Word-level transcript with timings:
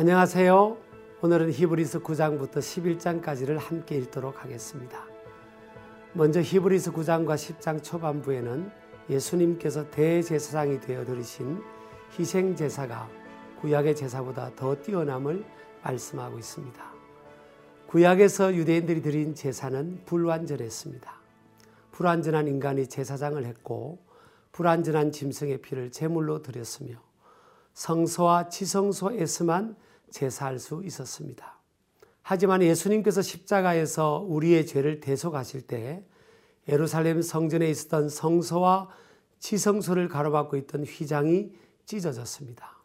안녕하세요. 0.00 0.78
오늘은 1.20 1.52
히브리서 1.52 1.98
9장부터 1.98 2.52
11장까지를 2.52 3.58
함께 3.58 3.98
읽도록 3.98 4.42
하겠습니다. 4.42 5.04
먼저 6.14 6.40
히브리서 6.40 6.92
9장과 6.92 7.34
10장 7.34 7.84
초반부에는 7.84 8.70
예수님께서 9.10 9.90
대제사장이 9.90 10.80
되어 10.80 11.04
드리신 11.04 11.62
희생 12.18 12.56
제사가 12.56 13.10
구약의 13.60 13.94
제사보다 13.94 14.52
더 14.56 14.74
뛰어남을 14.74 15.44
말씀하고 15.82 16.38
있습니다. 16.38 16.82
구약에서 17.88 18.54
유대인들이 18.54 19.02
드린 19.02 19.34
제사는 19.34 20.00
불완전했습니다. 20.06 21.12
불완전한 21.90 22.48
인간이 22.48 22.86
제사장을 22.86 23.44
했고 23.44 23.98
불완전한 24.52 25.12
짐승의 25.12 25.60
피를 25.60 25.92
제물로 25.92 26.40
드렸으며 26.40 26.94
성소와 27.74 28.48
지성소에서만 28.48 29.76
제사할 30.10 30.58
수 30.58 30.82
있었습니다. 30.84 31.58
하지만 32.22 32.62
예수님께서 32.62 33.22
십자가에서 33.22 34.24
우리의 34.28 34.66
죄를 34.66 35.00
대속하실 35.00 35.62
때 35.62 36.04
예루살렘 36.68 37.22
성전에 37.22 37.68
있었던 37.68 38.08
성소와 38.08 38.88
지성소를 39.38 40.08
가로막고 40.08 40.56
있던 40.58 40.84
휘장이 40.84 41.52
찢어졌습니다. 41.86 42.78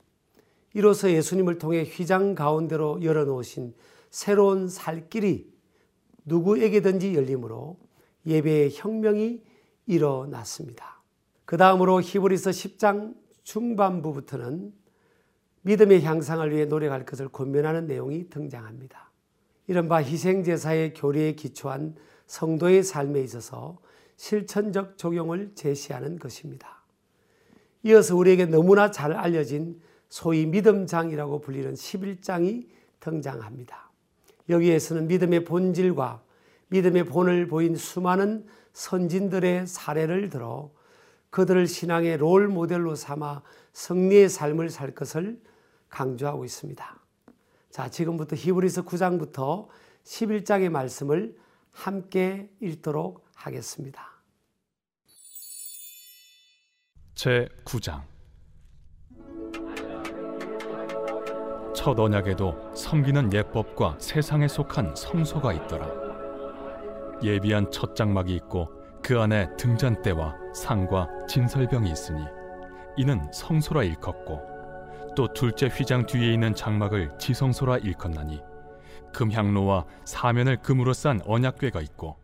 이로써 0.73 1.11
예수님을 1.11 1.57
통해 1.57 1.83
휘장 1.83 2.35
가운데로 2.35 3.03
열어놓으신 3.03 3.73
새로운 4.09 4.67
살 4.67 5.09
길이 5.09 5.53
누구에게든지 6.25 7.15
열리므로 7.15 7.77
예배의 8.25 8.71
혁명이 8.73 9.41
일어났습니다. 9.85 11.01
그 11.45 11.57
다음으로 11.57 12.01
히브리서 12.01 12.49
10장 12.49 13.15
중반부부터는 13.43 14.73
믿음의 15.65 16.03
향상을 16.03 16.51
위해 16.51 16.65
노력할 16.65 17.05
것을 17.05 17.27
권면하는 17.27 17.87
내용이 17.87 18.29
등장합니다. 18.29 19.09
이른바 19.65 19.97
희생제사의 19.97 20.93
교리에 20.93 21.33
기초한 21.33 21.95
성도의 22.27 22.83
삶에 22.83 23.19
있어서 23.21 23.79
실천적 24.15 24.99
적용을 24.99 25.53
제시하는 25.55 26.19
것입니다. 26.19 26.83
이어서 27.83 28.15
우리에게 28.15 28.45
너무나 28.45 28.91
잘 28.91 29.13
알려진 29.13 29.81
소위 30.07 30.45
믿음장이라고 30.45 31.41
불리는 31.41 31.73
11장이 31.73 32.67
등장합니다. 32.99 33.89
여기에서는 34.49 35.07
믿음의 35.07 35.45
본질과 35.45 36.21
믿음의 36.67 37.05
본을 37.05 37.47
보인 37.47 37.75
수많은 37.75 38.45
선진들의 38.73 39.65
사례를 39.65 40.29
들어 40.29 40.71
그들을 41.31 41.65
신앙의 41.65 42.17
롤 42.17 42.47
모델로 42.49 42.95
삼아 42.95 43.41
승리의 43.73 44.29
삶을 44.29 44.69
살 44.69 44.93
것을 44.93 45.39
강조하고 45.95 46.43
있습니다. 46.43 46.99
자, 47.69 47.89
지금부터 47.89 48.35
히브리서 48.35 48.83
9장부터 48.83 49.67
11장의 50.03 50.69
말씀을 50.69 51.37
함께 51.71 52.49
읽도록 52.59 53.25
하겠습니다. 53.33 54.21
제 57.13 57.47
9장 57.63 58.01
첫 61.73 61.97
언약에도 61.97 62.73
섬기는 62.75 63.31
예법과 63.31 63.97
세상에 63.99 64.49
속한 64.49 64.95
성소가 64.95 65.53
있더라. 65.53 65.87
예비한 67.23 67.71
첫 67.71 67.95
장막이 67.95 68.35
있고 68.35 68.67
그 69.01 69.19
안에 69.19 69.55
등잔대와 69.55 70.35
상과 70.53 71.07
진설병이 71.29 71.89
있으니 71.89 72.21
이는 72.97 73.21
성소라 73.31 73.83
일컫고 73.83 74.54
또 75.15 75.31
둘째 75.33 75.67
휘장 75.67 76.05
뒤에 76.05 76.33
있는 76.33 76.53
장막을 76.53 77.17
지성소라 77.17 77.77
일컫나니 77.79 78.41
금향로와 79.13 79.85
사면을 80.03 80.57
금으로 80.57 80.93
싼 80.93 81.21
언약궤가 81.25 81.81
있고 81.81 82.17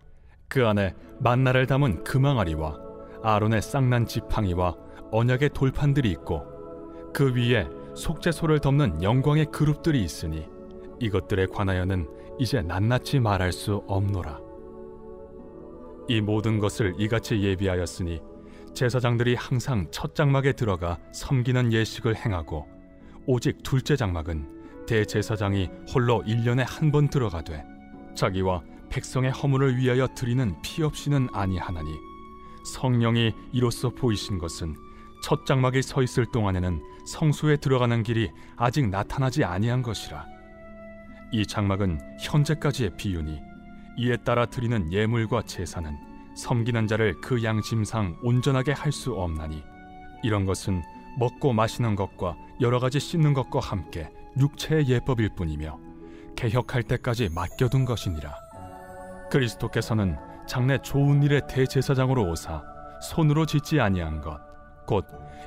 그 0.50 0.68
안에 0.68 0.94
만나를 1.20 1.66
담은 1.66 2.04
금항아리와 2.04 2.78
아론의 3.24 3.62
쌍난 3.62 4.06
지팡이와 4.06 4.76
언약의 5.12 5.52
돌판들이 5.54 6.12
있고 6.12 6.44
그 7.14 7.34
위에 7.34 7.68
속죄소를 7.96 8.60
덮는 8.60 9.02
영광의 9.04 9.46
그룹들이 9.46 10.04
있으니 10.04 10.48
이것들에 11.00 11.48
관하여는 11.48 12.08
이제 12.40 12.62
낱낱이 12.62 13.20
말할 13.20 13.52
수 13.52 13.84
없노라. 13.88 14.40
이 16.08 16.20
모든 16.20 16.60
것을 16.60 16.94
이같이 16.98 17.42
예비하였으니 17.42 18.22
제사장들이 18.74 19.36
항상 19.36 19.88
첫 19.92 20.16
장막에 20.16 20.54
들어가 20.54 20.98
섬기는 21.14 21.72
예식을 21.72 22.16
행하고 22.16 22.68
오직 23.26 23.64
둘째 23.64 23.96
장막은 23.96 24.86
대제사장이 24.88 25.70
홀로 25.94 26.24
1년에 26.24 26.66
한 26.68 26.92
번 26.92 27.08
들어가되 27.08 27.64
자기와 28.16 28.62
백성의 28.90 29.32
허물을 29.32 29.78
위하여 29.78 30.08
드리는 30.16 30.56
피 30.62 30.84
없이는 30.84 31.30
아니하나니 31.32 31.90
성령이 32.74 33.34
이로써 33.54 33.90
보이신 33.90 34.38
것은 34.38 34.76
첫 35.24 35.46
장막에 35.46 35.82
서 35.82 36.02
있을 36.04 36.26
동안에는 36.26 36.82
성소에 37.08 37.58
들어가는 37.58 38.04
길이 38.04 38.30
아직 38.58 38.90
나타나지 38.90 39.44
아니한 39.44 39.82
것이라. 39.82 40.26
이 41.32 41.46
장막은 41.46 42.00
현재까지의 42.22 42.98
비유니 42.98 43.40
이에 43.98 44.18
따라 44.18 44.46
드리는 44.46 44.92
예물과 44.92 45.44
제사는 45.44 45.96
섬기는 46.36 46.88
자를 46.88 47.16
그 47.22 47.44
양심상 47.44 48.18
온전하게 48.24 48.72
할 48.74 48.92
수 48.92 49.14
없나니. 49.14 49.64
이런 50.24 50.46
것은 50.46 50.82
먹고 51.18 51.54
마시는 51.54 51.96
것과 51.96 52.36
여러 52.62 52.80
가지 52.80 53.00
씻는 53.00 53.34
것과 53.34 53.60
함께 53.60 54.10
육체의 54.38 54.88
예법일 54.88 55.30
뿐이며 55.36 55.80
개혁할 56.36 56.84
때까지 56.84 57.30
맡겨둔 57.34 57.86
것이니라. 57.86 58.34
그리스도께서는 59.30 60.18
장래 60.48 60.78
좋은 60.78 61.24
일의 61.24 61.42
대제사장으로 61.48 62.30
오사 62.30 62.64
손으로 63.02 63.46
짓지 63.46 63.80
아니한 63.80 64.22
것 64.22 64.52
곧 64.92 65.06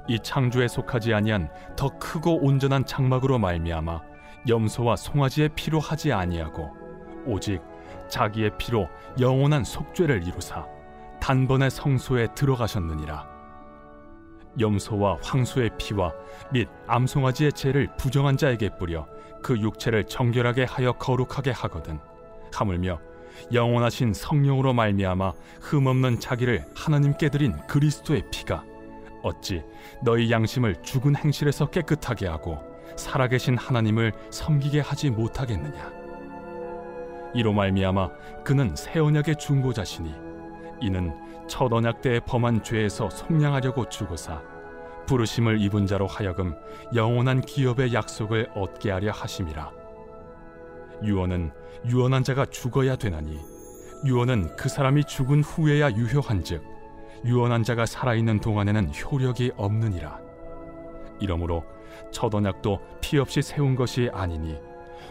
이 0.08 0.18
창조에 0.18 0.68
속하지 0.68 1.14
아니한 1.14 1.48
더 1.76 1.88
크고 1.98 2.44
온전한 2.44 2.84
장막으로 2.84 3.38
말미암아 3.38 4.00
염소와 4.48 4.96
송아지의 4.96 5.50
피로 5.54 5.80
하지 5.80 6.12
아니하고 6.12 6.70
오직 7.26 7.62
자기의 8.08 8.58
피로 8.58 8.88
영원한 9.18 9.64
속죄를 9.64 10.26
이루사 10.26 10.66
단번에 11.20 11.70
성소에 11.70 12.28
들어가셨느니라 12.34 13.33
염소와 14.58 15.18
황소의 15.22 15.70
피와 15.78 16.12
및 16.52 16.68
암송아지의 16.86 17.52
죄를 17.52 17.88
부정한 17.96 18.36
자에게 18.36 18.76
뿌려 18.78 19.06
그 19.42 19.58
육체를 19.58 20.04
정결하게 20.04 20.64
하여 20.64 20.92
거룩하게 20.92 21.50
하거든. 21.50 21.98
하물며 22.52 22.98
영원하신 23.52 24.14
성령으로 24.14 24.72
말미암아 24.72 25.32
흠없는 25.60 26.20
자기를 26.20 26.64
하나님께 26.74 27.28
드린 27.28 27.54
그리스도의 27.66 28.24
피가 28.30 28.64
어찌 29.22 29.62
너희 30.02 30.30
양심을 30.30 30.82
죽은 30.82 31.16
행실에서 31.16 31.70
깨끗하게 31.70 32.26
하고 32.26 32.58
살아계신 32.96 33.58
하나님을 33.58 34.12
섬기게 34.30 34.80
하지 34.80 35.10
못하겠느냐? 35.10 35.92
이로 37.34 37.52
말미암아 37.52 38.10
그는 38.44 38.76
새 38.76 39.00
언약의 39.00 39.36
중보자시니 39.36 40.14
이는 40.80 41.12
첫 41.48 41.72
언약 41.72 42.00
때에 42.00 42.20
범한 42.20 42.62
죄에서 42.62 43.10
속량하려고 43.10 43.88
죽으사 43.88 44.40
부르심을 45.06 45.60
입은 45.60 45.86
자로 45.86 46.06
하여금 46.06 46.54
영원한 46.94 47.40
기업의 47.40 47.92
약속을 47.92 48.50
얻게 48.54 48.90
하려 48.90 49.10
하심이라. 49.12 49.70
유언은 51.02 51.52
유언한 51.86 52.24
자가 52.24 52.46
죽어야 52.46 52.96
되나니 52.96 53.38
유언은 54.04 54.56
그 54.56 54.68
사람이 54.68 55.04
죽은 55.04 55.42
후에야 55.42 55.90
유효한즉 55.92 56.62
유언한 57.24 57.62
자가 57.62 57.86
살아있는 57.86 58.40
동안에는 58.40 58.92
효력이 58.94 59.52
없느니라. 59.56 60.20
이러므로 61.20 61.64
첫 62.10 62.34
언약도 62.34 62.80
피 63.00 63.18
없이 63.18 63.42
세운 63.42 63.74
것이 63.76 64.10
아니니 64.12 64.58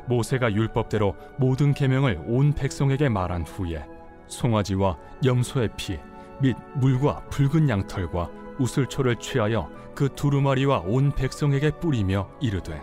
모세가 0.08 0.54
율법대로 0.54 1.16
모든 1.38 1.74
계명을 1.74 2.24
온 2.28 2.54
백성에게 2.54 3.10
말한 3.10 3.44
후에 3.44 3.86
송아지와 4.28 4.98
염소의 5.24 5.70
피 5.78 6.00
및 6.44 6.56
물과 6.76 7.24
붉은 7.30 7.70
양털과 7.70 8.30
우슬초를 8.60 9.18
취하여 9.18 9.70
그 9.96 10.10
두루마리와 10.16 10.84
온 10.86 11.12
백성에게 11.12 11.72
뿌리며 11.80 12.30
이르되 12.40 12.82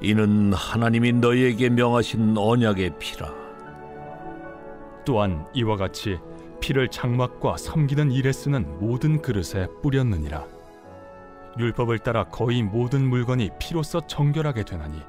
이는 0.00 0.52
하나님이 0.52 1.12
너희에게 1.12 1.70
명하신 1.70 2.36
언약의 2.36 2.98
피라. 2.98 3.32
또한 5.04 5.46
이와 5.54 5.76
같이 5.76 6.18
피를 6.60 6.88
장막과 6.88 7.56
섬기는 7.56 8.10
일에 8.10 8.32
쓰는 8.32 8.78
모든 8.80 9.20
그릇에 9.20 9.66
뿌렸느니라. 9.82 10.46
율법을 11.58 12.00
따라 12.00 12.24
거의 12.24 12.62
모든 12.62 13.08
물건이 13.08 13.50
피로써 13.60 14.06
정결하게 14.06 14.64
되나니 14.64 15.00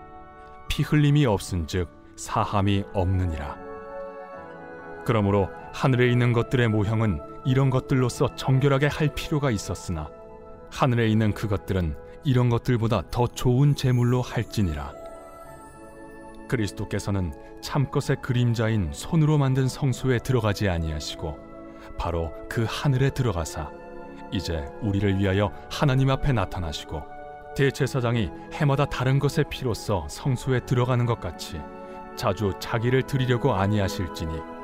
피 0.69 0.83
흘림이 0.83 1.25
없은즉 1.25 1.89
사함이 2.15 2.83
없느니라. 2.93 3.64
그러므로 5.05 5.49
하늘에 5.71 6.09
있는 6.09 6.33
것들의 6.33 6.67
모형은 6.67 7.21
이런 7.45 7.69
것들로서 7.69 8.35
정결하게 8.35 8.87
할 8.87 9.13
필요가 9.13 9.51
있었으나 9.51 10.09
하늘에 10.71 11.07
있는 11.07 11.33
그것들은 11.33 11.95
이런 12.23 12.49
것들보다 12.49 13.03
더 13.11 13.27
좋은 13.27 13.75
제물로 13.75 14.21
할지니라. 14.21 14.93
그리스도께서는 16.47 17.33
참것의 17.61 18.17
그림자인 18.21 18.89
손으로 18.91 19.37
만든 19.37 19.67
성소에 19.67 20.19
들어가지 20.19 20.67
아니하시고 20.69 21.37
바로 21.97 22.33
그 22.49 22.65
하늘에 22.67 23.09
들어가사 23.11 23.71
이제 24.31 24.65
우리를 24.81 25.19
위하여 25.19 25.51
하나님 25.71 26.09
앞에 26.09 26.33
나타나시고 26.33 27.01
대제사장이 27.55 28.29
해마다 28.53 28.85
다른 28.85 29.17
것의 29.19 29.45
피로써 29.49 30.05
성소에 30.09 30.61
들어가는 30.61 31.05
것 31.05 31.19
같이 31.19 31.61
자주 32.15 32.53
자기를 32.59 33.03
드리려고 33.03 33.53
아니하실지니 33.53 34.54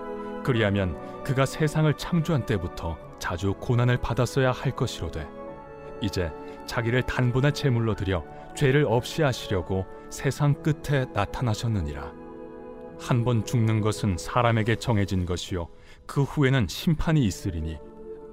그리하면 0.44 1.24
그가 1.24 1.46
세상을 1.46 1.92
창조한 1.98 2.46
때부터 2.46 2.98
자주 3.20 3.54
고난을 3.54 3.98
받았어야 3.98 4.52
할 4.52 4.76
것이로되 4.76 5.28
이제 6.02 6.32
자기를 6.66 7.04
단번에 7.04 7.52
제물로 7.52 7.96
드려 7.96 8.24
죄를 8.56 8.86
없이 8.88 9.22
하시려고 9.22 9.86
세상 10.10 10.54
끝에 10.62 11.06
나타나셨느니라. 11.14 12.12
한 13.00 13.24
번 13.24 13.44
죽는 13.46 13.82
것은 13.82 14.18
사람에게 14.18 14.76
정해진 14.76 15.26
것이요 15.26 15.68
그 16.06 16.22
후에는 16.22 16.68
심판이 16.68 17.24
있으리니 17.26 17.78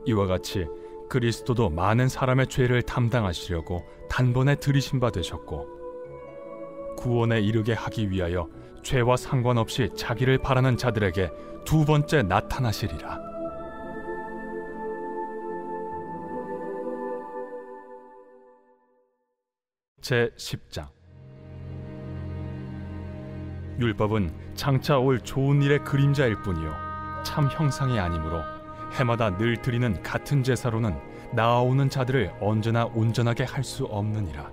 이와 0.07 0.27
같이 0.27 0.67
그리스도도 1.09 1.71
많은 1.71 2.09
사람의 2.09 2.49
죄를 2.49 2.83
담당하시려고 2.83 3.87
단번에 4.11 4.57
들이신 4.57 5.01
바 5.01 5.11
되셨고 5.11 5.67
구원에 6.99 7.41
이르게 7.41 7.73
하기 7.73 8.11
위하여 8.11 8.49
죄와 8.83 9.17
상관없이 9.17 9.89
자기를 9.97 10.39
바라는 10.39 10.77
자들에게 10.77 11.31
두 11.69 11.85
번째 11.85 12.23
나타나시리라. 12.23 13.21
제 20.01 20.31
10장. 20.39 20.89
율법은 23.79 24.33
장차 24.55 24.97
올 24.97 25.21
좋은 25.21 25.61
일의 25.61 25.85
그림자일 25.85 26.41
뿐이요. 26.41 26.73
참 27.23 27.51
형상이 27.51 28.01
아니므로 28.01 28.41
해마다 28.95 29.37
늘 29.37 29.61
드리는 29.61 30.03
같은 30.03 30.43
제사로는 30.43 30.99
나아오는 31.35 31.91
자들을 31.91 32.33
언제나 32.41 32.87
온전하게 32.87 33.45
할 33.45 33.63
수 33.63 33.85
없느니라. 33.85 34.51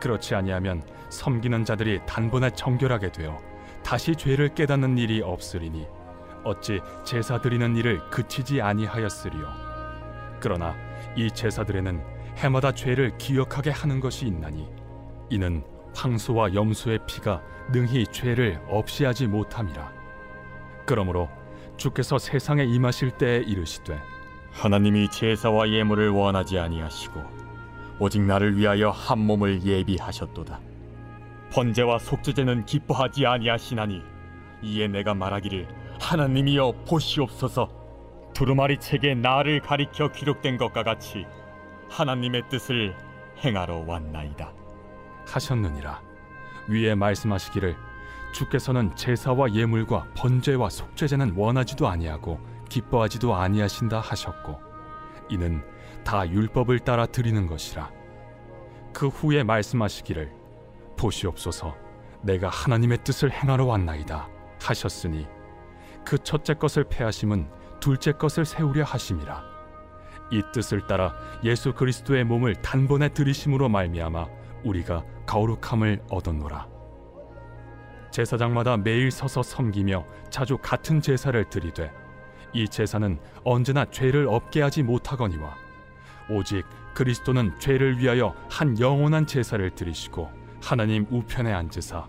그렇지 0.00 0.34
아니하면 0.34 0.82
섬기는 1.10 1.64
자들이 1.64 2.00
단번에 2.06 2.50
정결하게 2.50 3.12
되어 3.12 3.38
다시 3.84 4.16
죄를 4.16 4.48
깨닫는 4.56 4.98
일이 4.98 5.22
없으리니 5.22 5.86
어찌 6.48 6.80
제사 7.04 7.40
드리는 7.40 7.76
일을 7.76 8.00
그치지 8.10 8.60
아니하였으리요 8.60 9.46
그러나 10.40 10.74
이 11.16 11.30
제사들에는 11.30 12.02
해마다 12.36 12.72
죄를 12.72 13.16
기억하게 13.18 13.70
하는 13.70 14.00
것이 14.00 14.26
있나니 14.26 14.68
이는 15.30 15.64
황소와 15.94 16.54
염소의 16.54 17.00
피가 17.06 17.42
능히 17.72 18.06
죄를 18.06 18.60
없이 18.68 19.04
하지 19.04 19.26
못함이라 19.26 19.92
그러므로 20.86 21.28
주께서 21.76 22.18
세상에 22.18 22.64
임하실 22.64 23.12
때에 23.12 23.38
이르시되 23.38 23.98
하나님이 24.52 25.10
제사와 25.10 25.70
예물을 25.70 26.10
원하지 26.10 26.58
아니하시고 26.58 27.38
오직 28.00 28.22
나를 28.22 28.56
위하여 28.56 28.90
한 28.90 29.18
몸을 29.18 29.64
예비하셨도다. 29.64 30.60
번제와 31.52 31.98
속죄제는 31.98 32.66
기뻐하지 32.66 33.26
아니하시나니 33.26 34.02
이에 34.62 34.88
내가 34.88 35.14
말하기를 35.14 35.66
하나님이여 36.00 36.84
보시옵소서. 36.86 37.68
두루마리 38.34 38.78
책에 38.78 39.14
나를 39.14 39.60
가리켜 39.60 40.12
기록된 40.12 40.56
것과 40.56 40.82
같이 40.82 41.26
하나님의 41.90 42.48
뜻을 42.48 42.94
행하러 43.44 43.84
왔나이다. 43.86 44.52
하셨느니라. 45.26 46.00
위에 46.68 46.94
말씀하시기를 46.94 47.76
주께서는 48.32 48.94
제사와 48.94 49.54
예물과 49.54 50.08
번제와 50.16 50.68
속죄제는 50.68 51.34
원하지도 51.36 51.88
아니하고 51.88 52.38
기뻐하지도 52.68 53.34
아니하신다 53.34 54.00
하셨고 54.00 54.60
이는 55.30 55.62
다 56.04 56.28
율법을 56.28 56.80
따라 56.80 57.06
드리는 57.06 57.46
것이라. 57.46 57.90
그 58.92 59.08
후에 59.08 59.42
말씀하시기를 59.42 60.32
보시옵소서 60.96 61.76
내가 62.22 62.48
하나님의 62.48 62.98
뜻을 63.04 63.30
행하러 63.30 63.64
왔나이다 63.64 64.28
하셨으니 64.60 65.26
그 66.08 66.16
첫째 66.16 66.54
것을 66.54 66.84
패하심은 66.84 67.50
둘째 67.80 68.12
것을 68.12 68.46
세우려 68.46 68.82
하심이라. 68.82 69.44
이 70.30 70.42
뜻을 70.54 70.86
따라 70.86 71.14
예수 71.44 71.74
그리스도의 71.74 72.24
몸을 72.24 72.54
단번에 72.62 73.10
들이심으로 73.10 73.68
말미암아 73.68 74.26
우리가 74.64 75.04
거룩함을 75.26 76.04
얻었노라. 76.10 76.66
제사장마다 78.10 78.78
매일 78.78 79.10
서서 79.10 79.42
섬기며 79.42 80.06
자주 80.30 80.56
같은 80.56 81.02
제사를 81.02 81.44
드리되 81.50 81.92
이 82.54 82.66
제사는 82.66 83.18
언제나 83.44 83.84
죄를 83.84 84.28
없게 84.28 84.62
하지 84.62 84.82
못하거니와 84.82 85.54
오직 86.30 86.64
그리스도는 86.94 87.58
죄를 87.58 87.98
위하여 87.98 88.34
한 88.48 88.80
영원한 88.80 89.26
제사를 89.26 89.68
드리시고 89.74 90.30
하나님 90.62 91.06
우편에 91.10 91.52
앉으사 91.52 92.08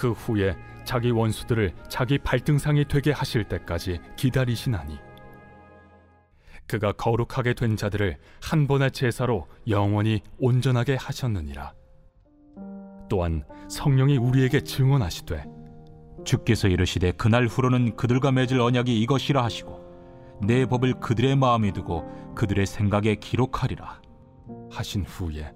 그 0.00 0.12
후에 0.12 0.56
자기 0.84 1.10
원수들을 1.10 1.74
자기 1.90 2.16
발등상이 2.16 2.86
되게 2.88 3.12
하실 3.12 3.44
때까지 3.44 4.00
기다리시나니. 4.16 4.98
그가 6.66 6.92
거룩하게 6.92 7.52
된 7.52 7.76
자들을 7.76 8.16
한 8.40 8.66
번의 8.66 8.92
제사로 8.92 9.46
영원히 9.68 10.22
온전하게 10.38 10.94
하셨느니라. 10.94 11.74
또한 13.10 13.44
성령이 13.68 14.16
우리에게 14.16 14.62
증언하시되 14.62 15.44
주께서 16.24 16.68
이르시되 16.68 17.12
그날 17.12 17.46
후로는 17.46 17.96
그들과 17.96 18.32
맺을 18.32 18.58
언약이 18.58 19.02
이것이라 19.02 19.44
하시고 19.44 20.38
내 20.46 20.64
법을 20.64 20.94
그들의 21.00 21.36
마음에 21.36 21.72
두고 21.72 22.08
그들의 22.34 22.64
생각에 22.64 23.16
기록하리라 23.16 24.00
하신 24.70 25.04
후에 25.04 25.52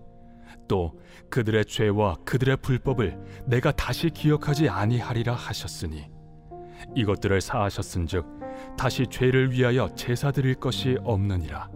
또 0.69 0.99
그들의 1.31 1.65
죄와 1.67 2.17
그들의 2.25 2.59
불법을 2.59 3.19
내가 3.47 3.73
다시 3.73 4.11
기억하지 4.11 4.69
아니하리라 4.69 5.35
하셨으니 5.35 6.07
이것들을 6.95 7.41
사하셨은즉 7.41 8.27
다시 8.77 9.07
죄를 9.07 9.53
위하여 9.53 9.89
제사 9.95 10.31
드릴 10.31 10.55
것이 10.55 10.97
없느니라. 11.03 11.71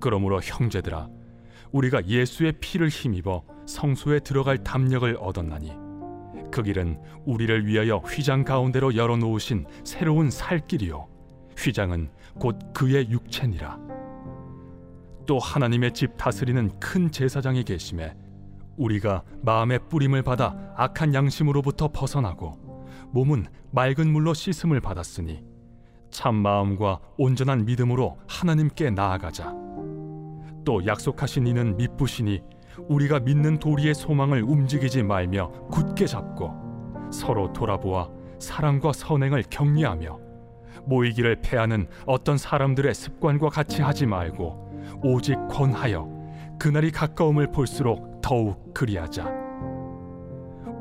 그러므로 0.00 0.40
형제들아 0.40 1.08
우리가 1.72 2.06
예수의 2.06 2.54
피를 2.60 2.88
힘입어 2.88 3.44
성소에 3.66 4.20
들어갈 4.20 4.58
담력을 4.58 5.16
얻었나니 5.18 5.72
그 6.50 6.62
길은 6.62 7.00
우리를 7.24 7.66
위하여 7.66 7.96
휘장 7.98 8.44
가운데로 8.44 8.94
열어 8.96 9.16
놓으신 9.16 9.64
새로운 9.84 10.30
살길이요. 10.30 11.08
휘장은 11.56 12.10
곧 12.38 12.58
그의 12.74 13.10
육체니라 13.10 13.78
또 15.26 15.38
하나님의 15.38 15.92
집 15.92 16.16
다스리는 16.16 16.70
큰 16.80 17.10
제사장이 17.10 17.64
계심에 17.64 18.14
우리가 18.76 19.22
마음의 19.42 19.88
뿌림을 19.88 20.22
받아 20.22 20.56
악한 20.76 21.14
양심으로부터 21.14 21.88
벗어나고 21.88 22.86
몸은 23.12 23.46
맑은 23.70 24.10
물로 24.10 24.34
씻음을 24.34 24.80
받았으니 24.80 25.44
참 26.10 26.34
마음과 26.36 27.00
온전한 27.16 27.64
믿음으로 27.64 28.18
하나님께 28.28 28.90
나아가자. 28.90 29.54
또 30.64 30.84
약속하신 30.86 31.46
이는 31.46 31.76
미쁘시니 31.76 32.42
우리가 32.88 33.20
믿는 33.20 33.58
도리의 33.58 33.94
소망을 33.94 34.42
움직이지 34.42 35.02
말며 35.02 35.50
굳게 35.70 36.06
잡고 36.06 37.10
서로 37.10 37.52
돌아보아 37.52 38.08
사랑과 38.38 38.92
선행을 38.92 39.44
격려하며 39.50 40.18
모이기를 40.84 41.40
패하는 41.42 41.86
어떤 42.06 42.38
사람들의 42.38 42.94
습관과 42.94 43.50
같이 43.50 43.82
하지 43.82 44.06
말고 44.06 44.71
오직 45.02 45.36
권하여 45.48 46.08
그날이 46.58 46.90
가까움을 46.90 47.50
볼수록 47.50 48.20
더욱 48.22 48.72
그리하자 48.74 49.42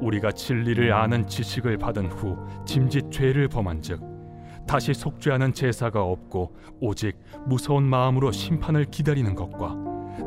우리가 0.02 0.32
진리를 0.32 0.92
아는 0.94 1.28
지식을 1.28 1.78
받은 1.78 2.08
후 2.08 2.38
짐짓 2.66 3.12
죄를 3.12 3.48
범한즉 3.48 4.12
다시 4.68 4.94
속죄하는 4.94 5.54
제사가 5.54 6.04
없고 6.04 6.56
오직 6.80 7.18
무서운 7.46 7.84
마음으로 7.84 8.32
심판을 8.32 8.86
기다리는 8.86 9.36
것과 9.36 9.76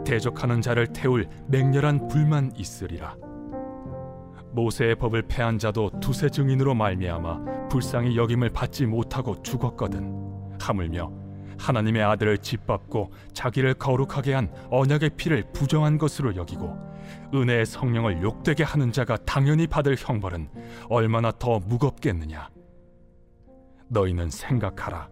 대적하는 0.04 0.60
자를 0.60 0.86
태울 0.88 1.28
맹렬한 1.48 2.08
불만 2.08 2.52
있으리라. 2.56 3.16
모세의 4.52 4.96
법을 4.96 5.22
패한 5.22 5.58
자도 5.58 5.90
두세 6.00 6.28
증인으로 6.28 6.74
말미암아 6.74 7.68
불쌍히 7.68 8.16
여김을 8.16 8.50
받지 8.50 8.86
못하고 8.86 9.42
죽었거든. 9.42 10.56
하물며 10.60 11.23
하나님의 11.58 12.02
아들을 12.02 12.38
짓밟고 12.38 13.12
자기를 13.32 13.75
거룩하게 13.75 14.34
한 14.34 14.52
언약의 14.70 15.11
피를 15.16 15.44
부정한 15.52 15.99
것으로 15.99 16.37
여기고 16.37 16.76
은혜의 17.34 17.66
성령을 17.66 18.23
욕되게 18.23 18.62
하는 18.62 18.92
자가 18.92 19.16
당연히 19.18 19.66
받을 19.66 19.96
형벌은 19.99 20.49
얼마나 20.88 21.32
더 21.32 21.58
무겁겠느냐. 21.58 22.49
너희는 23.88 24.30
생각하라. 24.30 25.08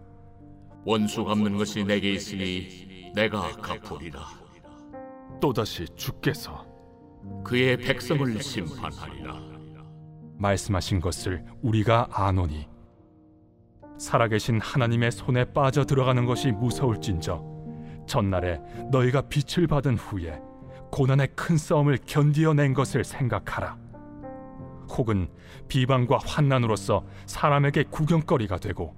원수 0.85 1.23
갚는 1.23 1.57
것이 1.57 1.83
내게 1.83 2.11
있으니 2.11 3.11
내가 3.15 3.51
갚으리라. 3.51 4.21
또다시 5.39 5.85
주께서 5.95 6.65
그의 7.43 7.77
백성을 7.77 8.41
심판하리라. 8.41 9.53
말씀하신 10.37 10.99
것을 10.99 11.45
우리가 11.61 12.07
아노니 12.11 12.67
살아계신 14.03 14.59
하나님의 14.59 15.13
손에 15.13 15.45
빠져 15.45 15.85
들어가는 15.85 16.25
것이 16.25 16.51
무서울진저 16.51 17.41
전날에 18.05 18.59
너희가 18.91 19.21
빛을 19.21 19.65
받은 19.65 19.95
후에 19.95 20.41
고난의 20.91 21.29
큰 21.35 21.57
싸움을 21.57 21.99
견디어낸 22.05 22.73
것을 22.73 23.05
생각하라 23.05 23.77
혹은 24.89 25.29
비방과 25.69 26.19
환난으로서 26.25 27.05
사람에게 27.25 27.83
구경거리가 27.83 28.57
되고 28.57 28.93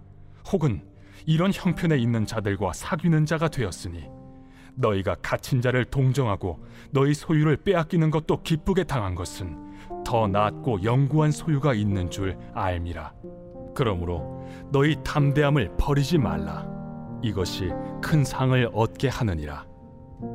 혹은 0.52 0.84
이런 1.28 1.52
형편에 1.54 1.98
있는 1.98 2.26
자들과 2.26 2.74
사귀는 2.74 3.28
자가 3.28 3.48
되었으니 3.50 4.06
너희가 4.74 5.18
갇힌 5.22 5.62
자를 5.62 5.86
동정하고 5.86 6.66
너희 6.90 7.14
소유를 7.14 7.58
빼앗기는 7.58 8.10
것도 8.10 8.42
기쁘게 8.42 8.86
당한 8.86 9.14
것은 9.14 10.04
더 10.04 10.28
낫고 10.28 10.84
영구한 10.84 11.32
소유가 11.32 11.76
있는 11.76 12.10
줄 12.10 12.38
알미라. 12.54 13.14
그러므로 13.76 14.44
너희 14.72 14.96
담대함을 15.04 15.78
버리지 15.78 16.18
말라. 16.18 16.68
이것이 17.22 17.70
큰 18.02 18.24
상을 18.24 18.70
얻게 18.74 19.10
하느니라. 19.10 19.66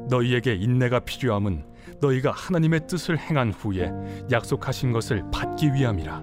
너희에게 0.08 0.54
인내가 0.54 1.00
필요함은 1.00 1.64
너희가 2.00 2.30
하나님의 2.30 2.86
뜻을 2.86 3.18
행한 3.18 3.52
후에 3.52 3.90
약속하신 4.30 4.92
것을 4.92 5.24
받기 5.32 5.72
위함이라. 5.74 6.22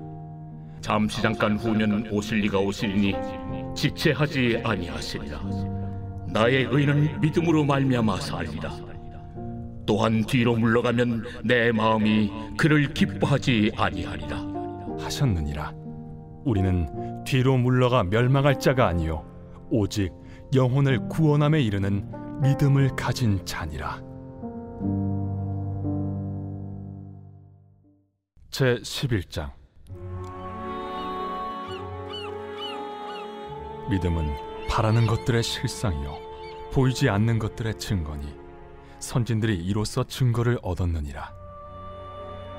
잠시 0.79 1.21
잠깐 1.21 1.57
후면 1.57 2.09
오실 2.11 2.39
리가 2.41 2.59
오시리니 2.59 3.15
지체하지 3.75 4.61
아니하시리라. 4.63 5.41
나의 6.27 6.67
의는 6.69 7.19
믿음으로 7.19 7.65
말미암아 7.65 8.19
살리라. 8.19 8.71
또한 9.85 10.23
뒤로 10.25 10.55
물러가면 10.55 11.23
내 11.45 11.71
마음이 11.71 12.31
그를 12.57 12.93
기뻐하지 12.93 13.71
아니하리라. 13.75 14.37
하셨느니라. 14.99 15.86
우리는 16.47 17.23
뒤로 17.25 17.57
물러가 17.57 18.03
멸망할 18.03 18.57
자가 18.57 18.87
아니요 18.87 19.25
오직 19.69 20.13
영혼을 20.55 21.09
구원함에 21.09 21.61
이르는 21.61 22.41
믿음을 22.41 22.95
가진 22.95 23.45
자니라. 23.45 24.01
제 28.49 28.75
11장 28.77 29.51
믿음은 33.89 34.27
바라는 34.69 35.05
것들의 35.05 35.43
실상이요 35.43 36.17
보이지 36.71 37.09
않는 37.09 37.39
것들의 37.39 37.77
증거니 37.77 38.25
선진들이 38.99 39.63
이로써 39.63 40.03
증거를 40.03 40.59
얻었느니라 40.63 41.36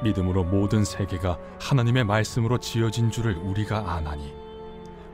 믿음으로 0.02 0.44
모든 0.44 0.84
세계가 0.84 1.38
하나님의 1.60 2.04
말씀으로 2.04 2.58
지어진 2.58 3.10
줄을 3.10 3.36
우리가 3.36 3.92
아나니 3.92 4.34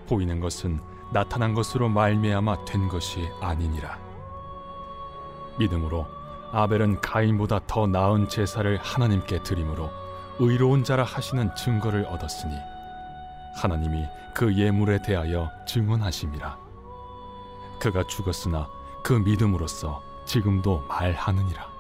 보이는 0.08 0.40
것은 0.40 0.80
나타난 1.12 1.54
것으로 1.54 1.88
말미암아 1.88 2.64
된 2.64 2.88
것이 2.88 3.28
아니니라. 3.40 3.98
믿음으로 5.58 6.06
아벨은 6.52 7.00
가인보다 7.00 7.60
더 7.66 7.86
나은 7.86 8.28
제사를 8.28 8.78
하나님께 8.80 9.42
드림으로 9.42 9.90
의로운 10.38 10.84
자라 10.84 11.04
하시는 11.04 11.54
증거를 11.54 12.06
얻었으니 12.06 12.54
하나님이 13.56 14.04
그 14.34 14.54
예물에 14.56 15.00
대하여 15.02 15.50
증언하심이라. 15.66 16.58
그가 17.78 18.04
죽었으나 18.06 18.68
그 19.02 19.12
믿음으로써 19.12 20.02
지금도 20.24 20.84
말하느니라 20.88 21.74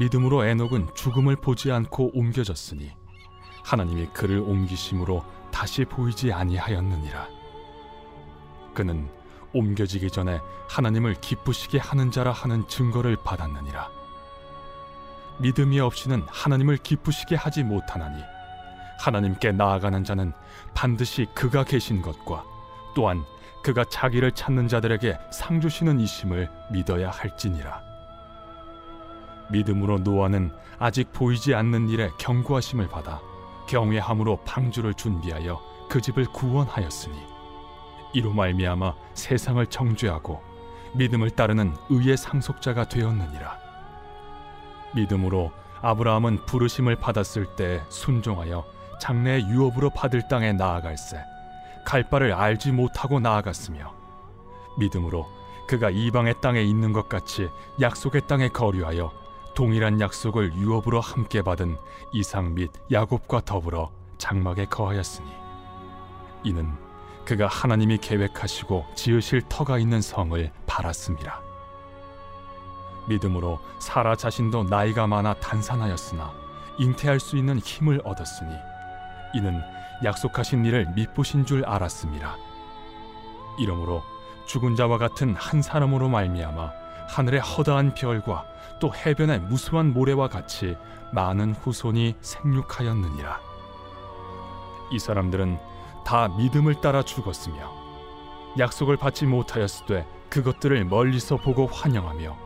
믿음으로 0.00 0.44
에녹은 0.46 0.88
죽음을 0.94 1.36
보지 1.36 1.70
않고 1.70 2.12
옮겨졌으니 2.14 2.90
하나님이 3.62 4.06
그를 4.14 4.38
옮기심으로 4.38 5.22
다시 5.52 5.84
보이지 5.84 6.32
아니하였느니라 6.32 7.28
그는 8.72 9.10
옮겨지기 9.52 10.10
전에 10.10 10.40
하나님을 10.70 11.16
기쁘시게 11.20 11.78
하는 11.78 12.10
자라 12.10 12.32
하는 12.32 12.66
증거를 12.66 13.16
받았느니라 13.22 13.90
믿음이 15.40 15.78
없이는 15.80 16.24
하나님을 16.28 16.78
기쁘시게 16.78 17.36
하지 17.36 17.62
못하나니 17.62 18.22
하나님께 19.00 19.52
나아가는 19.52 20.02
자는 20.02 20.32
반드시 20.74 21.26
그가 21.34 21.64
계신 21.64 22.00
것과 22.00 22.44
또한 22.94 23.22
그가 23.62 23.84
자기를 23.84 24.32
찾는 24.32 24.68
자들에게 24.68 25.18
상 25.30 25.60
주시는 25.60 26.00
이심을 26.00 26.50
믿어야 26.72 27.10
할지니라. 27.10 27.89
믿음으로 29.50 29.98
노아는 29.98 30.50
아직 30.78 31.12
보이지 31.12 31.54
않는 31.54 31.88
일에 31.88 32.10
경고하심을 32.18 32.88
받아 32.88 33.20
경외함으로 33.68 34.38
방주를 34.44 34.94
준비하여 34.94 35.60
그 35.88 36.00
집을 36.00 36.26
구원하였으니 36.26 37.16
이로 38.12 38.32
말미암아 38.32 38.94
세상을 39.14 39.64
정죄하고 39.66 40.40
믿음을 40.94 41.30
따르는 41.30 41.74
의의 41.88 42.16
상속자가 42.16 42.88
되었느니라. 42.88 43.58
믿음으로 44.94 45.52
아브라함은 45.82 46.46
부르심을 46.46 46.96
받았을 46.96 47.54
때 47.56 47.82
순종하여 47.88 48.64
장래의 49.00 49.48
유업으로 49.48 49.90
받을 49.90 50.26
땅에 50.28 50.52
나아갈새 50.52 51.18
갈 51.86 52.08
바를 52.08 52.32
알지 52.32 52.72
못하고 52.72 53.20
나아갔으며 53.20 53.94
믿음으로 54.78 55.26
그가 55.66 55.90
이방의 55.90 56.40
땅에 56.42 56.62
있는 56.62 56.92
것 56.92 57.08
같이 57.08 57.48
약속의 57.80 58.22
땅에 58.26 58.48
거류하여 58.48 59.12
동일한 59.54 60.00
약속을 60.00 60.54
유업으로 60.54 61.00
함께 61.00 61.42
받은 61.42 61.76
이상 62.12 62.54
및 62.54 62.70
야곱과 62.90 63.42
더불어 63.44 63.90
장막에 64.18 64.66
거하였으니 64.66 65.30
이는 66.44 66.72
그가 67.24 67.46
하나님이 67.46 67.98
계획하시고 67.98 68.86
지으실 68.94 69.42
터가 69.48 69.78
있는 69.78 70.00
성을 70.00 70.50
바랐습니다. 70.66 71.40
믿음으로 73.08 73.60
사라 73.78 74.14
자신도 74.14 74.64
나이가 74.64 75.06
많아 75.06 75.34
단산하였으나 75.34 76.32
잉태할 76.78 77.20
수 77.20 77.36
있는 77.36 77.58
힘을 77.58 78.00
얻었으니 78.04 78.54
이는 79.34 79.60
약속하신 80.02 80.64
일을 80.64 80.86
믿보신 80.94 81.44
줄 81.44 81.64
알았습니다. 81.64 82.36
이러므로 83.58 84.02
죽은 84.46 84.74
자와 84.74 84.98
같은 84.98 85.34
한 85.36 85.62
사람으로 85.62 86.08
말미암아 86.08 86.72
하늘의 87.08 87.40
허다한 87.40 87.94
별과 87.94 88.44
또 88.80 88.92
해변의 88.92 89.40
무수한 89.40 89.92
모래와 89.92 90.28
같이 90.28 90.76
많은 91.12 91.54
후손이 91.54 92.16
생육하였느니라. 92.20 93.40
이 94.90 94.98
사람들은 94.98 95.58
다 96.04 96.28
믿음을 96.28 96.80
따라 96.80 97.02
죽었으며 97.02 97.70
약속을 98.58 98.96
받지 98.96 99.26
못하였으되 99.26 100.06
그것들을 100.28 100.84
멀리서 100.86 101.36
보고 101.36 101.66
환영하며 101.66 102.36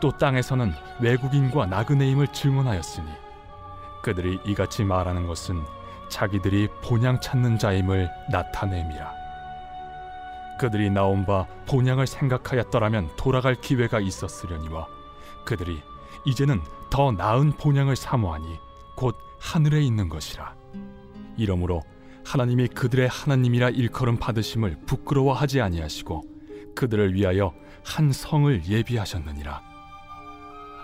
또 0.00 0.16
땅에서는 0.16 0.72
외국인과 1.00 1.66
나그네임을 1.66 2.28
증언하였으니 2.28 3.08
그들이 4.02 4.40
이같이 4.44 4.84
말하는 4.84 5.26
것은 5.26 5.62
자기들이 6.08 6.68
본향 6.82 7.20
찾는 7.20 7.58
자임을 7.58 8.10
나타냄이라. 8.30 9.12
그들이 10.58 10.90
나온 10.90 11.24
바 11.24 11.46
본향을 11.66 12.06
생각하였더라면 12.06 13.10
돌아갈 13.16 13.54
기회가 13.54 13.98
있었으려니와 14.00 14.86
그들이 15.44 15.82
이제는 16.24 16.60
더 16.90 17.12
나은 17.12 17.52
본향을 17.52 17.96
사모하니 17.96 18.58
곧 18.96 19.16
하늘에 19.40 19.82
있는 19.82 20.08
것이라. 20.08 20.54
이러므로 21.36 21.82
하나님이 22.24 22.68
그들의 22.68 23.08
하나님이라 23.08 23.70
일컬음 23.70 24.18
받으심을 24.18 24.80
부끄러워하지 24.86 25.60
아니하시고 25.60 26.22
그들을 26.76 27.14
위하여 27.14 27.52
한 27.84 28.12
성을 28.12 28.62
예비하셨느니라. 28.66 29.62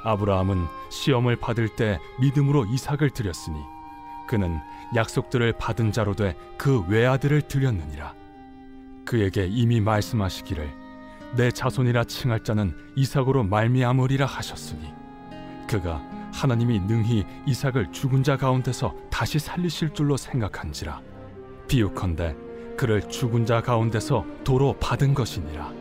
아브라함은 0.05 0.67
시험을 0.91 1.37
받을 1.37 1.69
때 1.77 1.99
믿음으로 2.21 2.67
이삭을 2.67 3.11
드렸으니 3.11 3.59
그는 4.27 4.59
약속들을 4.95 5.53
받은 5.59 5.93
자로 5.93 6.15
돼 6.15 6.35
그 6.59 6.81
외아들을 6.89 7.43
드렸느니라. 7.43 8.15
그에게 9.07 9.47
이미 9.47 9.81
말씀하시기를 9.81 10.88
내 11.37 11.51
자손이라 11.51 12.05
칭할 12.05 12.43
자는 12.43 12.75
이삭으로 12.95 13.45
말미암으리라 13.45 14.27
하셨으니 14.27 14.93
그가 15.69 16.03
하나님이 16.33 16.81
능히 16.81 17.25
이삭을 17.47 17.93
죽은 17.93 18.23
자 18.23 18.37
가운데서 18.37 18.95
다시 19.11 19.39
살리실 19.39 19.93
줄로 19.93 20.17
생각한지라. 20.17 21.03
비유컨대 21.69 22.37
그를 22.77 23.09
죽은 23.09 23.45
자 23.45 23.61
가운데서 23.61 24.25
도로 24.45 24.75
받은 24.79 25.15
것이니라. 25.15 25.73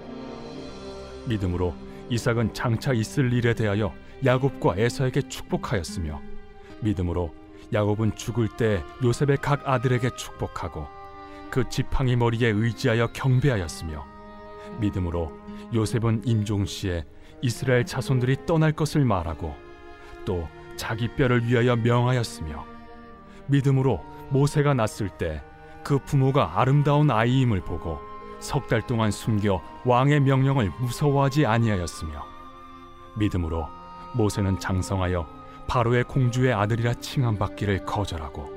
믿음으로 1.28 1.76
이삭은 2.10 2.54
장차 2.54 2.94
있을 2.94 3.32
일에 3.32 3.54
대하여 3.54 3.94
야곱과 4.26 4.76
에서에게 4.78 5.22
축복하였으며 5.30 6.22
믿음으로 6.82 7.34
야곱은 7.72 8.16
죽을 8.16 8.48
때 8.48 8.84
요셉의 9.04 9.38
각 9.42 9.68
아들에게 9.68 10.10
축복하고 10.16 10.88
그 11.50 11.68
지팡이 11.70 12.16
머리에 12.16 12.50
의지하여 12.50 13.08
경배하였으며 13.14 14.17
믿음으로 14.80 15.32
요셉은 15.74 16.24
임종시에 16.26 17.06
이스라엘 17.42 17.86
자손들이 17.86 18.46
떠날 18.46 18.72
것을 18.72 19.06
말하고 19.06 19.56
또 20.26 20.48
자기 20.76 21.08
뼈를 21.16 21.46
위하여 21.46 21.76
명하였으며 21.76 22.66
믿음으로 23.48 24.04
모세가 24.30 24.74
낳았을 24.74 25.10
때 25.10 25.42
그 25.88 26.00
부모가 26.00 26.60
아름다운 26.60 27.10
아이임을 27.10 27.62
보고 27.62 27.98
석 28.42 28.68
달 28.68 28.86
동안 28.86 29.10
숨겨 29.10 29.62
왕의 29.86 30.20
명령을 30.20 30.70
무서워하지 30.82 31.46
아니하였으며 31.46 32.26
믿음으로 33.18 33.66
모세는 34.14 34.60
장성하여 34.60 35.26
바로의 35.70 36.04
공주의 36.04 36.54
아들이라 36.54 36.96
칭함받기를 36.96 37.86
거절하고 37.86 38.50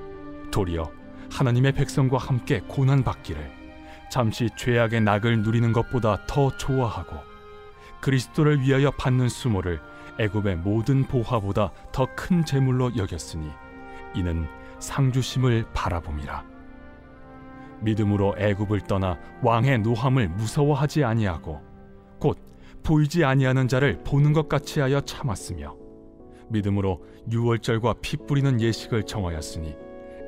도리어 0.50 0.90
하나님의 1.32 1.70
백성과 1.70 2.18
함께 2.18 2.62
고난 2.66 3.04
받기를 3.04 3.59
잠시 4.10 4.48
죄악의 4.56 5.00
낙을 5.02 5.42
누리는 5.42 5.72
것보다 5.72 6.26
더 6.26 6.54
좋아하고 6.56 7.16
그리스도를 8.00 8.60
위하여 8.60 8.90
받는 8.90 9.28
수모를 9.28 9.80
애굽의 10.18 10.56
모든 10.56 11.04
보화보다 11.06 11.72
더 11.92 12.06
큰 12.16 12.44
재물로 12.44 12.96
여겼으니 12.96 13.50
이는 14.14 14.46
상주심을 14.80 15.66
바라봄이라. 15.72 16.44
믿음으로 17.80 18.34
애굽을 18.36 18.82
떠나 18.82 19.18
왕의 19.42 19.78
노함을 19.78 20.28
무서워하지 20.28 21.04
아니하고 21.04 21.62
곧 22.18 22.38
보이지 22.82 23.24
아니하는 23.24 23.68
자를 23.68 24.02
보는 24.04 24.32
것 24.32 24.48
같이 24.48 24.80
하여 24.80 25.00
참았으며 25.00 25.76
믿음으로 26.48 27.02
유월절과 27.30 27.94
피 28.02 28.16
뿌리는 28.16 28.60
예식을 28.60 29.04
정하였으니 29.04 29.74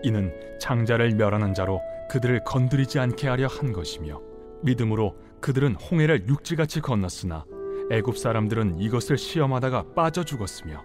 이는 0.05 0.33
장자를 0.61 1.15
멸하는 1.15 1.53
자로 1.53 1.81
그들을 2.13 2.45
건드리지 2.45 2.99
않게 2.99 3.27
하려 3.27 3.47
한 3.47 3.73
것이며 3.73 4.21
믿음으로 4.65 5.17
그들은 5.41 5.77
홍해를 5.77 6.29
육지같이 6.29 6.83
건넜으나 6.83 7.47
애굽 7.91 8.19
사람들은 8.19 8.79
이것을 8.81 9.17
시험하다가 9.17 9.95
빠져 9.95 10.23
죽었으며 10.23 10.85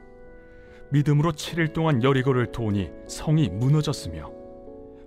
믿음으로 0.89 1.34
7일 1.34 1.74
동안 1.74 2.01
여리고를 2.01 2.53
도우니 2.53 2.91
성이 3.10 3.50
무너졌으며 3.50 4.31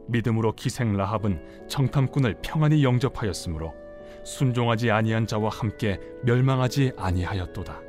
믿음으로 0.09 0.53
기생 0.57 0.95
라합은 0.95 1.69
정탐꾼을 1.69 2.37
평안히 2.43 2.85
영접하였으므로 2.85 3.73
순종하지 4.23 4.91
아니한 4.91 5.27
자와 5.27 5.49
함께 5.49 5.99
멸망하지 6.25 6.93
아니하였도다. 6.99 7.81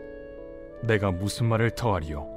내가 0.83 1.11
무슨 1.11 1.47
말을 1.47 1.71
더하리요? 1.71 2.30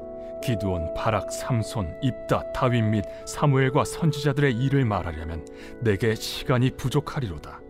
기드온, 0.44 0.92
바락, 0.92 1.32
삼손, 1.32 1.98
입다, 2.02 2.52
다윗 2.52 2.82
및 2.82 3.04
사무엘과 3.26 3.84
선지자들의 3.84 4.54
일을 4.54 4.84
말하려면 4.84 5.46
내게 5.80 6.14
시간이 6.14 6.72
부족하리로다. 6.76 7.60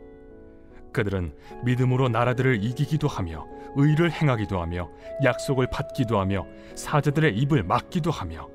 그들은 0.92 1.32
믿음으로 1.64 2.08
나라들을 2.08 2.64
이기기도 2.64 3.06
하며 3.06 3.46
의를 3.76 4.10
행하기도 4.10 4.60
하며 4.60 4.90
약속을 5.22 5.68
받기도 5.70 6.18
하며 6.18 6.46
사제들의 6.74 7.36
입을 7.38 7.62
막기도 7.62 8.10
하며 8.10 8.48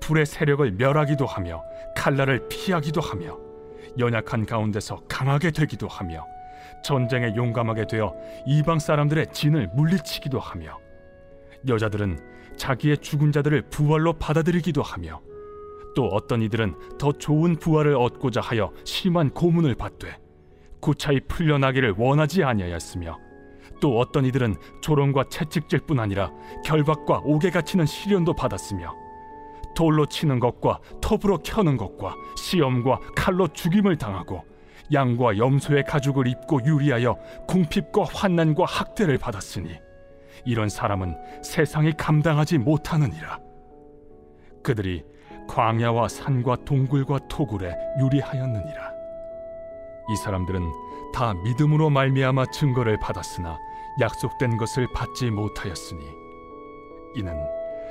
불의 0.00 0.26
세력을 0.26 0.70
멸하기도 0.72 1.26
하며 1.26 1.64
칼날을 1.96 2.48
피하기도 2.48 3.00
하며 3.00 3.38
연약한 3.98 4.46
가운데서 4.46 5.02
강하게 5.08 5.50
되기도 5.50 5.88
하며 5.88 6.24
전쟁에 6.84 7.34
용감하게 7.34 7.86
되어 7.86 8.14
이방 8.46 8.78
사람들의 8.78 9.32
진을 9.32 9.70
물리치기도 9.74 10.38
하며 10.38 10.78
여자들은 11.66 12.33
자기의 12.56 12.98
죽은 12.98 13.32
자들을 13.32 13.68
부활로 13.70 14.12
받아들이기도 14.14 14.82
하며 14.82 15.20
또 15.94 16.06
어떤 16.06 16.42
이들은 16.42 16.98
더 16.98 17.12
좋은 17.12 17.56
부활을 17.56 17.94
얻고자 17.96 18.40
하여 18.40 18.72
심한 18.84 19.30
고문을 19.30 19.74
받되 19.74 20.18
구차히 20.80 21.20
풀려나기를 21.20 21.94
원하지 21.96 22.42
아니하였으며 22.42 23.18
또 23.80 23.98
어떤 23.98 24.24
이들은 24.24 24.56
조롱과 24.82 25.24
채찍질뿐 25.30 25.98
아니라 25.98 26.30
결박과 26.64 27.18
옥에 27.24 27.50
갇히는 27.50 27.86
시련도 27.86 28.34
받았으며 28.34 28.94
돌로 29.74 30.06
치는 30.06 30.40
것과 30.40 30.80
톱으로 31.00 31.38
켜는 31.38 31.76
것과 31.76 32.14
시험과 32.36 33.00
칼로 33.16 33.48
죽임을 33.48 33.96
당하고 33.96 34.44
양과 34.92 35.38
염소의 35.38 35.84
가죽을 35.84 36.26
입고 36.28 36.64
유리하여 36.64 37.16
궁핍과 37.48 38.04
환난과 38.04 38.64
학대를 38.64 39.18
받았으니 39.18 39.78
이런 40.44 40.68
사람은 40.68 41.16
세상이 41.42 41.92
감당하지 41.92 42.58
못하느니라 42.58 43.38
그들이 44.62 45.04
광야와 45.48 46.08
산과 46.08 46.64
동굴과 46.64 47.28
토굴에 47.28 47.74
유리하였느니라 48.00 48.92
이 50.10 50.16
사람들은 50.16 50.62
다 51.14 51.34
믿음으로 51.34 51.90
말미암아 51.90 52.46
증거를 52.46 52.98
받았으나 52.98 53.58
약속된 54.00 54.56
것을 54.56 54.88
받지 54.92 55.30
못하였으니 55.30 56.04
이는 57.16 57.38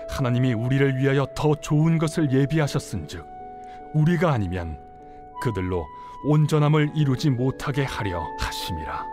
하나님이 0.09 0.53
우리를 0.53 0.97
위하여 0.97 1.25
더 1.35 1.55
좋은 1.55 1.97
것을 1.97 2.31
예비하셨은즉 2.31 3.25
우리가 3.93 4.31
아니면 4.31 4.79
그들로 5.41 5.85
온전함을 6.25 6.91
이루지 6.95 7.29
못하게 7.31 7.83
하려 7.83 8.25
하심이라. 8.39 9.12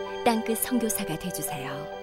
땅끝 0.23 0.59
성교사가 0.59 1.17
되주세요 1.17 2.00